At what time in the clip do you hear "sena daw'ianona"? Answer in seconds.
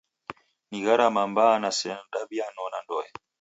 1.79-2.77